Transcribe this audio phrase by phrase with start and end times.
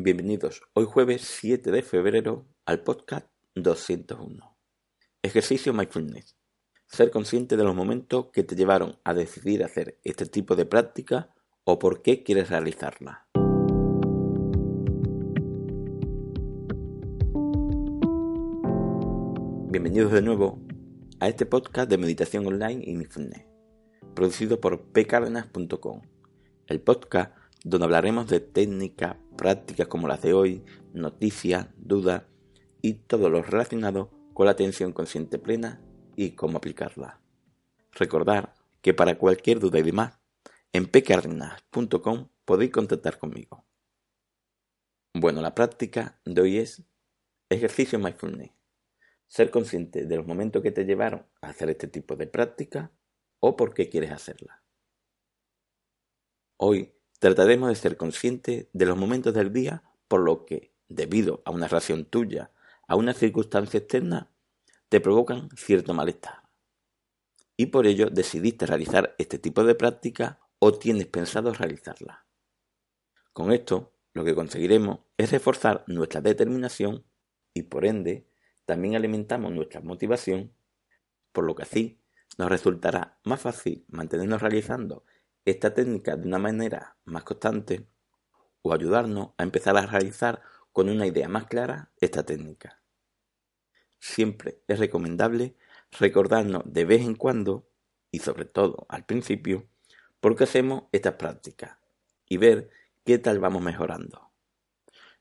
[0.00, 4.56] Bienvenidos hoy jueves 7 de febrero al podcast 201.
[5.22, 6.36] Ejercicio Mindfulness.
[6.86, 11.34] Ser consciente de los momentos que te llevaron a decidir hacer este tipo de práctica
[11.64, 13.26] o por qué quieres realizarla.
[19.68, 20.60] Bienvenidos de nuevo
[21.18, 23.46] a este podcast de meditación online y mindfulness,
[24.14, 26.02] producido por pcardenas.com,
[26.68, 30.62] el podcast donde hablaremos de técnicas, prácticas como las de hoy,
[30.92, 32.24] noticias, dudas
[32.82, 35.80] y todo lo relacionado con la atención consciente plena
[36.14, 37.22] y cómo aplicarla.
[37.92, 40.18] Recordar que para cualquier duda y demás,
[40.74, 43.64] en pcardenas.com podéis contactar conmigo.
[45.14, 46.82] Bueno, la práctica de hoy es
[47.48, 48.58] ejercicio mindfulness
[49.28, 52.90] ser consciente de los momentos que te llevaron a hacer este tipo de práctica
[53.40, 54.64] o por qué quieres hacerla.
[56.56, 61.50] Hoy trataremos de ser consciente de los momentos del día por lo que, debido a
[61.50, 62.50] una reacción tuya
[62.86, 64.30] a una circunstancia externa,
[64.88, 66.42] te provocan cierto malestar.
[67.56, 72.24] Y por ello decidiste realizar este tipo de práctica o tienes pensado realizarla.
[73.34, 77.04] Con esto, lo que conseguiremos es reforzar nuestra determinación
[77.52, 78.26] y por ende
[78.64, 80.52] también alimentamos nuestra motivación,
[81.32, 82.00] por lo que así
[82.38, 85.04] nos resultará más fácil mantenernos realizando
[85.50, 87.86] esta técnica de una manera más constante
[88.62, 92.82] o ayudarnos a empezar a realizar con una idea más clara esta técnica.
[93.98, 95.56] Siempre es recomendable
[95.98, 97.68] recordarnos de vez en cuando,
[98.10, 99.66] y sobre todo al principio,
[100.20, 101.78] por qué hacemos estas prácticas
[102.28, 102.70] y ver
[103.04, 104.30] qué tal vamos mejorando.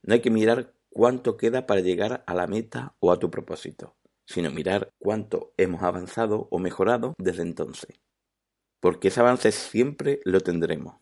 [0.04, 3.96] No hay que mirar cuánto queda para llegar a la meta o a tu propósito,
[4.26, 8.00] sino mirar cuánto hemos avanzado o mejorado desde entonces.
[8.80, 11.02] Porque ese avance siempre lo tendremos.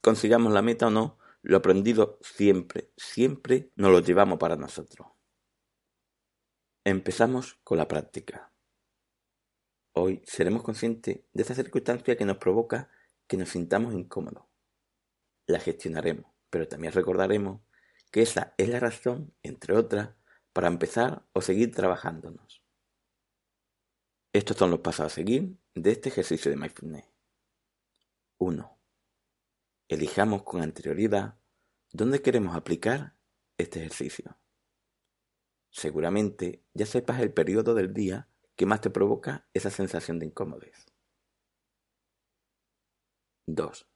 [0.00, 5.08] Consigamos la meta o no, lo aprendido siempre, siempre nos lo llevamos para nosotros.
[6.84, 8.52] Empezamos con la práctica.
[9.92, 12.90] Hoy seremos conscientes de esa circunstancia que nos provoca
[13.26, 14.44] que nos sintamos incómodos.
[15.46, 17.60] La gestionaremos, pero también recordaremos
[18.10, 20.14] que esa es la razón, entre otras,
[20.52, 22.62] para empezar o seguir trabajándonos.
[24.32, 27.15] Estos son los pasos a seguir de este ejercicio de mindfulness.
[28.38, 28.78] 1.
[29.88, 31.38] Elijamos con anterioridad
[31.92, 33.16] dónde queremos aplicar
[33.56, 34.38] este ejercicio.
[35.70, 40.86] Seguramente ya sepas el periodo del día que más te provoca esa sensación de incómodez.
[43.46, 43.88] 2.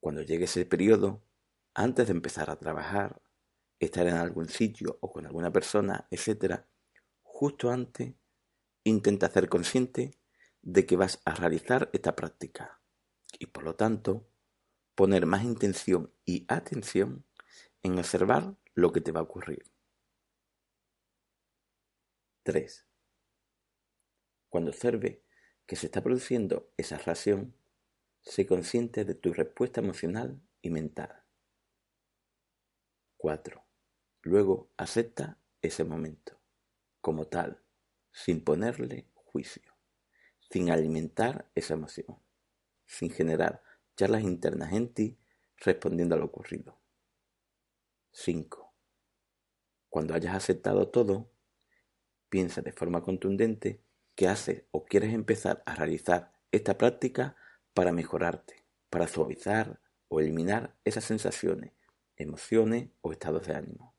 [0.00, 1.22] Cuando llegue ese periodo,
[1.74, 3.20] antes de empezar a trabajar,
[3.78, 6.64] estar en algún sitio o con alguna persona, etc.,
[7.22, 8.14] justo antes,
[8.84, 10.19] intenta ser consciente
[10.62, 12.80] de que vas a realizar esta práctica
[13.38, 14.28] y por lo tanto
[14.94, 17.24] poner más intención y atención
[17.82, 19.64] en observar lo que te va a ocurrir.
[22.42, 22.86] 3.
[24.48, 25.24] Cuando observe
[25.66, 27.54] que se está produciendo esa reacción,
[28.22, 31.24] sé consciente de tu respuesta emocional y mental.
[33.16, 33.62] 4.
[34.22, 36.40] Luego acepta ese momento,
[37.00, 37.62] como tal,
[38.12, 39.69] sin ponerle juicio,
[40.50, 42.18] sin alimentar esa emoción,
[42.86, 43.62] sin generar
[43.96, 45.18] charlas internas en ti
[45.56, 46.78] respondiendo a lo ocurrido.
[48.12, 48.74] 5.
[49.88, 51.30] Cuando hayas aceptado todo,
[52.28, 53.82] piensa de forma contundente
[54.14, 57.36] que haces o quieres empezar a realizar esta práctica
[57.72, 61.72] para mejorarte, para suavizar o eliminar esas sensaciones
[62.20, 63.94] emociones o estados de ánimo.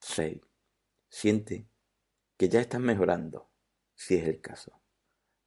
[0.00, 0.40] 6.
[1.08, 1.68] Siente
[2.36, 3.50] que ya estás mejorando,
[3.94, 4.80] si es el caso,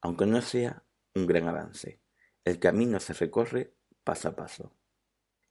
[0.00, 2.00] aunque no sea un gran avance.
[2.44, 4.72] El camino se recorre paso a paso.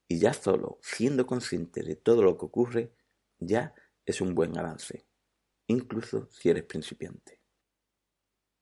[0.08, 2.94] Y ya solo siendo consciente de todo lo que ocurre,
[3.40, 3.74] ya
[4.06, 5.06] es un buen avance,
[5.68, 7.42] incluso si eres principiante.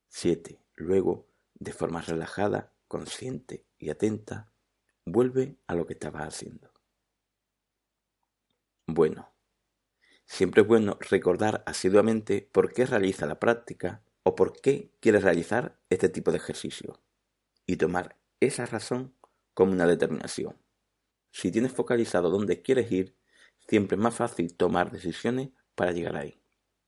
[0.10, 0.60] 7.
[0.76, 4.52] Luego, de forma relajada, consciente y atenta,
[5.06, 6.74] vuelve a lo que estabas haciendo.
[8.88, 9.34] Bueno,
[10.26, 15.80] siempre es bueno recordar asiduamente por qué realiza la práctica o por qué quiere realizar
[15.92, 17.00] este tipo de ejercicio
[17.68, 19.14] y tomar esa razón
[19.54, 20.58] como una determinación.
[21.32, 23.16] Si tienes focalizado dónde quieres ir,
[23.68, 26.42] siempre es más fácil tomar decisiones para llegar ahí.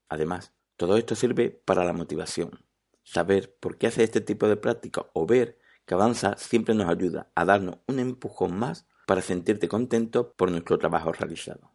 [0.09, 2.65] Además, todo esto sirve para la motivación.
[3.03, 7.31] Saber por qué hace este tipo de práctica o ver que avanza siempre nos ayuda
[7.35, 11.71] a darnos un empujón más para sentirte contento por nuestro trabajo realizado.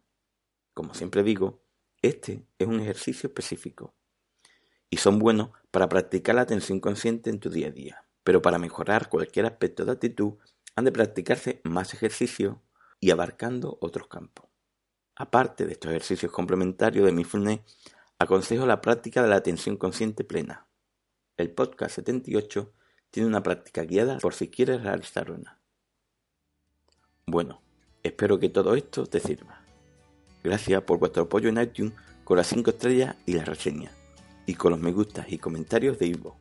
[0.73, 1.63] Como siempre digo,
[2.01, 3.95] este es un ejercicio específico
[4.93, 8.05] y son buenos para practicar la atención consciente en tu día a día.
[8.23, 10.35] Pero para mejorar cualquier aspecto de actitud
[10.75, 12.57] han de practicarse más ejercicios
[12.99, 14.45] y abarcando otros campos.
[15.15, 17.61] Aparte de estos ejercicios complementarios de mindfulness,
[18.19, 20.67] aconsejo la práctica de la atención consciente plena.
[21.37, 22.71] El podcast 78
[23.09, 25.59] tiene una práctica guiada por si quieres realizar una.
[27.25, 27.63] Bueno,
[28.03, 29.59] espero que todo esto te sirva.
[30.43, 31.93] Gracias por vuestro apoyo en iTunes
[32.23, 34.02] con las 5 estrellas y las reseñas,
[34.45, 36.37] y con los me gustas y comentarios de Ivo.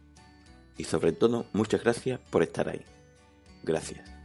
[0.77, 2.83] Y sobre todo, muchas gracias por estar ahí.
[3.63, 4.22] Gracias.